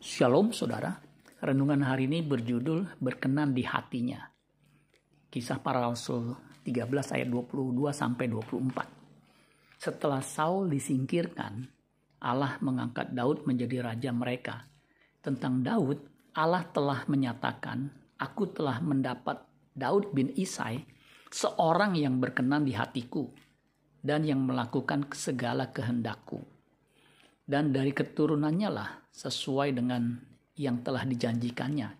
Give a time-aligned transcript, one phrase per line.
[0.00, 0.96] Shalom saudara,
[1.44, 4.32] renungan hari ini berjudul berkenan di hatinya.
[5.28, 6.32] Kisah para Rasul
[6.64, 9.76] 13 ayat 22 sampai 24.
[9.76, 11.68] Setelah Saul disingkirkan,
[12.16, 14.64] Allah mengangkat Daud menjadi raja mereka.
[15.20, 16.00] Tentang Daud,
[16.32, 19.44] Allah telah menyatakan, "Aku telah mendapat
[19.76, 20.80] Daud bin Isai,
[21.28, 23.28] seorang yang berkenan di hatiku
[24.00, 26.59] dan yang melakukan segala kehendakku."
[27.50, 30.22] Dan dari keturunannya lah sesuai dengan
[30.54, 31.98] yang telah dijanjikannya.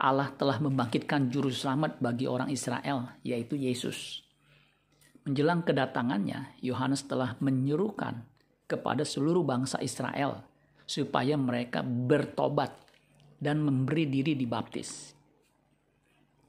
[0.00, 4.24] Allah telah membangkitkan juru selamat bagi orang Israel, yaitu Yesus.
[5.28, 8.24] Menjelang kedatangannya, Yohanes telah menyerukan
[8.64, 10.40] kepada seluruh bangsa Israel
[10.88, 12.72] supaya mereka bertobat
[13.36, 15.12] dan memberi diri dibaptis.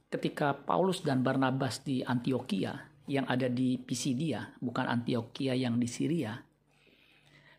[0.08, 2.72] Ketika Paulus dan Barnabas di Antioquia
[3.04, 6.40] yang ada di Pisidia, bukan Antioquia yang di Syria,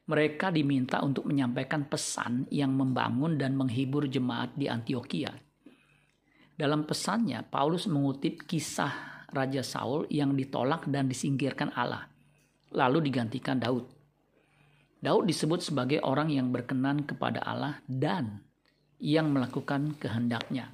[0.10, 5.30] mereka diminta untuk menyampaikan pesan yang membangun dan menghibur jemaat di Antioquia.
[6.58, 12.06] Dalam pesannya, Paulus mengutip kisah Raja Saul yang ditolak dan disingkirkan Allah,
[12.74, 13.88] lalu digantikan Daud.
[15.02, 18.46] Daud disebut sebagai orang yang berkenan kepada Allah dan
[19.02, 20.70] yang melakukan kehendaknya.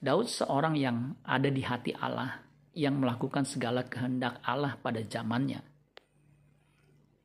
[0.00, 2.40] Daud seorang yang ada di hati Allah,
[2.72, 5.71] yang melakukan segala kehendak Allah pada zamannya.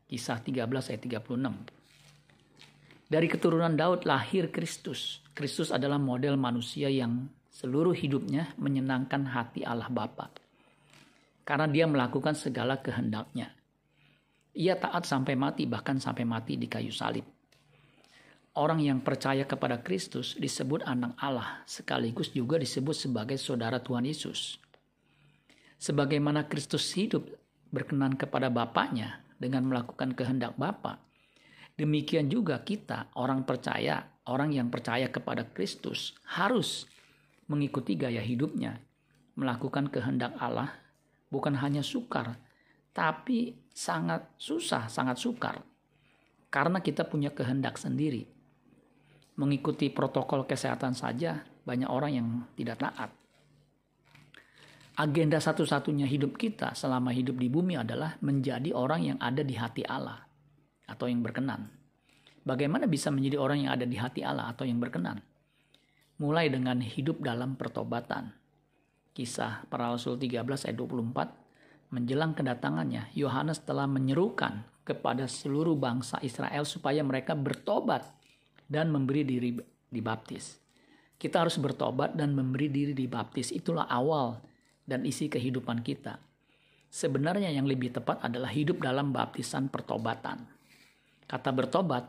[0.07, 3.11] Kisah 13 ayat 36.
[3.11, 5.19] Dari keturunan Daud lahir Kristus.
[5.35, 10.31] Kristus adalah model manusia yang seluruh hidupnya menyenangkan hati Allah Bapa.
[11.43, 13.51] Karena dia melakukan segala kehendaknya.
[14.55, 17.27] Ia taat sampai mati, bahkan sampai mati di kayu salib.
[18.55, 24.55] Orang yang percaya kepada Kristus disebut anak Allah, sekaligus juga disebut sebagai saudara Tuhan Yesus.
[25.77, 27.27] Sebagaimana Kristus hidup
[27.69, 31.01] berkenan kepada Bapaknya, dengan melakukan kehendak Bapa.
[31.77, 36.89] Demikian juga kita, orang percaya, orang yang percaya kepada Kristus, harus
[37.45, 38.81] mengikuti gaya hidupnya,
[39.37, 40.73] melakukan kehendak Allah,
[41.29, 42.41] bukan hanya sukar,
[42.97, 45.61] tapi sangat susah, sangat sukar.
[46.49, 48.25] Karena kita punya kehendak sendiri.
[49.37, 53.13] Mengikuti protokol kesehatan saja, banyak orang yang tidak taat
[54.97, 59.85] agenda satu-satunya hidup kita selama hidup di bumi adalah menjadi orang yang ada di hati
[59.85, 60.25] Allah
[60.89, 61.69] atau yang berkenan.
[62.41, 65.21] Bagaimana bisa menjadi orang yang ada di hati Allah atau yang berkenan?
[66.17, 68.33] Mulai dengan hidup dalam pertobatan.
[69.13, 76.65] Kisah para Rasul 13 ayat 24 menjelang kedatangannya Yohanes telah menyerukan kepada seluruh bangsa Israel
[76.65, 78.07] supaya mereka bertobat
[78.65, 79.53] dan memberi diri
[79.93, 80.57] dibaptis.
[81.21, 83.53] Kita harus bertobat dan memberi diri dibaptis.
[83.53, 84.37] Itulah awal
[84.87, 86.17] dan isi kehidupan kita.
[86.87, 90.47] Sebenarnya yang lebih tepat adalah hidup dalam baptisan pertobatan.
[91.27, 92.07] Kata bertobat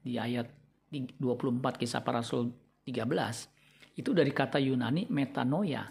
[0.00, 0.48] di ayat
[0.88, 2.48] 24 kisah para rasul
[2.88, 5.84] 13 itu dari kata Yunani metanoia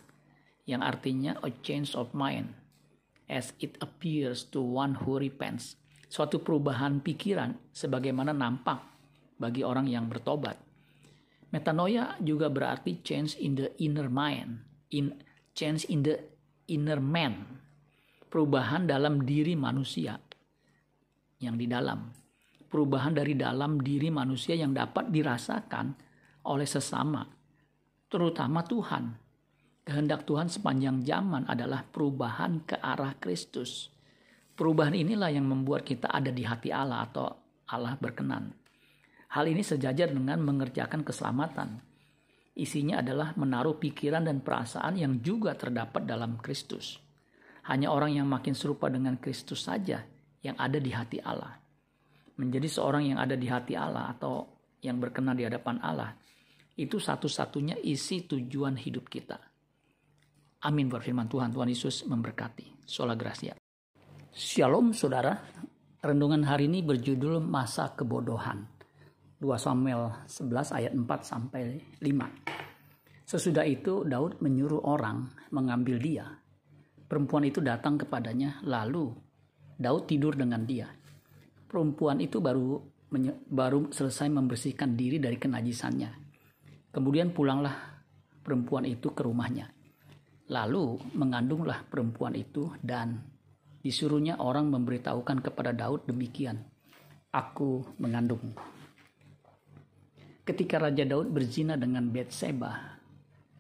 [0.65, 2.49] yang artinya a change of mind
[3.29, 5.77] as it appears to one who repents.
[6.09, 8.81] Suatu perubahan pikiran sebagaimana nampak
[9.37, 10.55] bagi orang yang bertobat.
[11.49, 14.61] Metanoia juga berarti change in the inner mind,
[14.93, 15.13] in
[15.53, 16.17] change in the
[16.69, 17.61] inner man.
[18.29, 20.17] Perubahan dalam diri manusia
[21.37, 22.09] yang di dalam.
[22.65, 25.93] Perubahan dari dalam diri manusia yang dapat dirasakan
[26.49, 27.21] oleh sesama,
[28.09, 29.13] terutama Tuhan.
[29.83, 33.93] Kehendak Tuhan sepanjang zaman adalah perubahan ke arah Kristus.
[34.57, 37.29] Perubahan inilah yang membuat kita ada di hati Allah atau
[37.69, 38.55] Allah berkenan.
[39.33, 41.92] Hal ini sejajar dengan mengerjakan keselamatan
[42.53, 47.01] Isinya adalah menaruh pikiran dan perasaan yang juga terdapat dalam Kristus.
[47.65, 50.05] Hanya orang yang makin serupa dengan Kristus saja
[50.45, 51.57] yang ada di hati Allah.
[52.37, 54.45] Menjadi seorang yang ada di hati Allah atau
[54.85, 56.13] yang berkenan di hadapan Allah,
[56.77, 59.37] itu satu-satunya isi tujuan hidup kita.
[60.63, 61.49] Amin berfirman Tuhan.
[61.49, 62.85] Tuhan Yesus memberkati.
[62.85, 63.57] Sola Gracia.
[64.29, 65.37] Shalom saudara.
[66.03, 68.82] Rendungan hari ini berjudul Masa Kebodohan.
[69.43, 73.27] 2 Samuel 11 ayat 4 sampai 5.
[73.27, 76.23] Sesudah itu Daud menyuruh orang mengambil dia.
[77.03, 79.11] Perempuan itu datang kepadanya lalu
[79.75, 80.87] Daud tidur dengan dia.
[81.67, 82.79] Perempuan itu baru
[83.51, 86.11] baru selesai membersihkan diri dari kenajisannya.
[86.95, 87.99] Kemudian pulanglah
[88.39, 89.67] perempuan itu ke rumahnya.
[90.55, 93.19] Lalu mengandunglah perempuan itu dan
[93.83, 96.63] disuruhnya orang memberitahukan kepada Daud demikian.
[97.33, 98.55] Aku mengandung
[100.43, 102.99] ketika Raja Daud berzina dengan Betseba,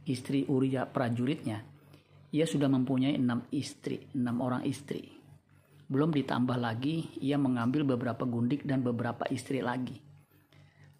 [0.03, 1.63] istri Uria prajuritnya,
[2.35, 5.07] ia sudah mempunyai enam istri, enam orang istri.
[5.87, 9.95] Belum ditambah lagi, ia mengambil beberapa gundik dan beberapa istri lagi.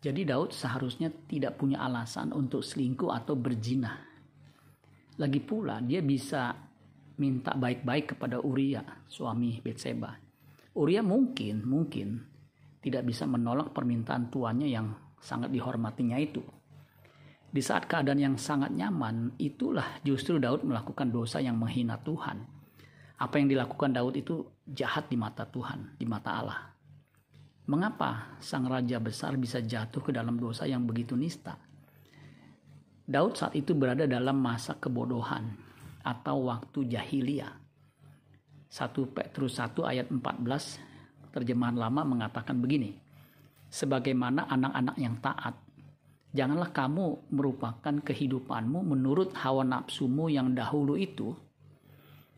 [0.03, 3.95] Jadi Daud seharusnya tidak punya alasan untuk selingkuh atau berzina.
[5.15, 6.51] Lagi pula dia bisa
[7.19, 10.11] minta baik-baik kepada Uria, suami Betseba.
[10.75, 12.19] Uria mungkin, mungkin
[12.83, 14.91] tidak bisa menolak permintaan tuannya yang
[15.23, 16.43] sangat dihormatinya itu.
[17.53, 22.43] Di saat keadaan yang sangat nyaman, itulah justru Daud melakukan dosa yang menghina Tuhan.
[23.15, 26.59] Apa yang dilakukan Daud itu jahat di mata Tuhan, di mata Allah.
[27.69, 31.55] Mengapa sang raja besar bisa jatuh ke dalam dosa yang begitu nista?
[33.07, 35.47] Daud saat itu berada dalam masa kebodohan
[36.03, 37.53] atau waktu jahiliyah.
[38.73, 42.97] 1 Petrus 1 ayat 14 terjemahan lama mengatakan begini.
[43.73, 45.57] Sebagaimana anak-anak yang taat,
[46.29, 51.33] janganlah kamu merupakan kehidupanmu menurut hawa nafsumu yang dahulu itu,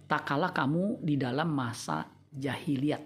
[0.07, 3.03] tak kalah kamu di dalam masa jahiliyah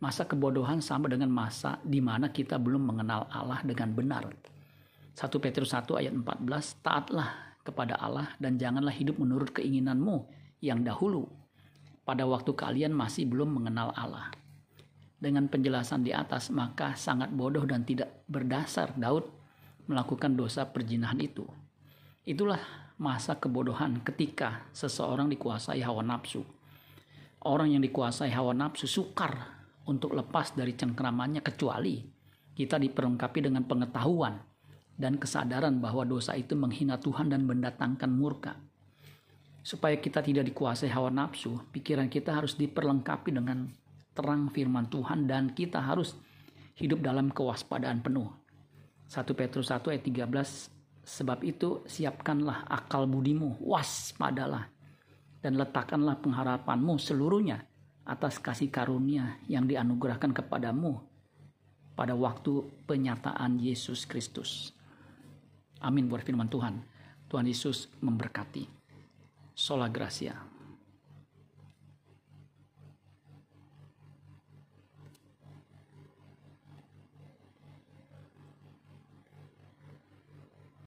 [0.00, 4.32] Masa kebodohan sama dengan masa di mana kita belum mengenal Allah dengan benar.
[5.12, 10.24] 1 Petrus 1 ayat 14, taatlah kepada Allah dan janganlah hidup menurut keinginanmu
[10.64, 11.28] yang dahulu
[12.08, 14.32] pada waktu kalian masih belum mengenal Allah.
[15.20, 19.28] Dengan penjelasan di atas, maka sangat bodoh dan tidak berdasar Daud
[19.84, 21.44] melakukan dosa perjinahan itu.
[22.24, 22.60] Itulah
[22.96, 26.40] masa kebodohan ketika seseorang dikuasai hawa nafsu.
[27.44, 32.00] Orang yang dikuasai hawa nafsu sukar untuk lepas dari cengkeramannya kecuali
[32.56, 34.36] kita diperlengkapi dengan pengetahuan
[35.00, 38.60] dan kesadaran bahwa dosa itu menghina Tuhan dan mendatangkan murka.
[39.64, 43.68] Supaya kita tidak dikuasai hawa nafsu, pikiran kita harus diperlengkapi dengan
[44.12, 46.16] terang firman Tuhan dan kita harus
[46.76, 48.28] hidup dalam kewaspadaan penuh.
[49.10, 54.68] 1 Petrus 1 ayat 13 Sebab itu siapkanlah akal budimu, waspadalah
[55.40, 57.64] dan letakkanlah pengharapanmu seluruhnya
[58.04, 61.00] atas kasih karunia yang dianugerahkan kepadamu
[61.96, 64.76] pada waktu penyataan Yesus Kristus.
[65.80, 66.84] Amin buat firman Tuhan.
[67.26, 68.68] Tuhan Yesus memberkati.
[69.56, 70.49] Sola Gracia.